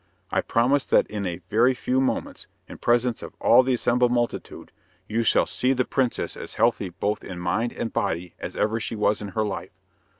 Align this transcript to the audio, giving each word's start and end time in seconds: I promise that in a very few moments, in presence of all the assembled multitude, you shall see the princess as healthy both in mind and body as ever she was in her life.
I 0.31 0.41
promise 0.41 0.83
that 0.85 1.05
in 1.11 1.27
a 1.27 1.41
very 1.51 1.75
few 1.75 2.01
moments, 2.01 2.47
in 2.67 2.79
presence 2.79 3.21
of 3.21 3.35
all 3.39 3.61
the 3.61 3.75
assembled 3.75 4.11
multitude, 4.11 4.71
you 5.07 5.21
shall 5.21 5.45
see 5.45 5.73
the 5.73 5.85
princess 5.85 6.35
as 6.35 6.55
healthy 6.55 6.89
both 6.89 7.23
in 7.23 7.37
mind 7.37 7.71
and 7.71 7.93
body 7.93 8.33
as 8.39 8.55
ever 8.55 8.79
she 8.79 8.95
was 8.95 9.21
in 9.21 9.27
her 9.37 9.43
life. 9.45 9.77